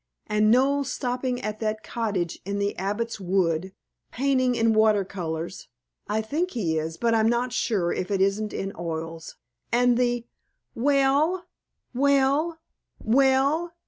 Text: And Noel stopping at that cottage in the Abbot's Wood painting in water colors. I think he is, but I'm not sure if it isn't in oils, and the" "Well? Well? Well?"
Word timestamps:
And 0.25 0.49
Noel 0.49 0.83
stopping 0.83 1.39
at 1.41 1.59
that 1.59 1.83
cottage 1.83 2.39
in 2.43 2.57
the 2.57 2.75
Abbot's 2.75 3.19
Wood 3.19 3.71
painting 4.11 4.55
in 4.55 4.73
water 4.73 5.05
colors. 5.05 5.67
I 6.07 6.21
think 6.23 6.49
he 6.57 6.79
is, 6.79 6.97
but 6.97 7.13
I'm 7.13 7.29
not 7.29 7.53
sure 7.53 7.93
if 7.93 8.09
it 8.09 8.19
isn't 8.19 8.51
in 8.51 8.73
oils, 8.79 9.35
and 9.71 9.99
the" 9.99 10.25
"Well? 10.87 11.45
Well? 11.93 12.57
Well?" 12.97 13.73